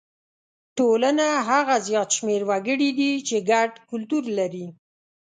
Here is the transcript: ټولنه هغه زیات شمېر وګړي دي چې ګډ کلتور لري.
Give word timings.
ټولنه 0.77 1.25
هغه 1.49 1.75
زیات 1.87 2.09
شمېر 2.17 2.41
وګړي 2.49 2.89
دي 2.99 3.11
چې 3.27 3.37
ګډ 3.51 3.71
کلتور 3.91 4.23
لري. 4.39 4.65